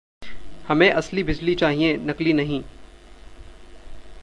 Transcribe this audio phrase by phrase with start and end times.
[0.67, 2.61] हमें असली बिजली चाहिए, नकली नहीं....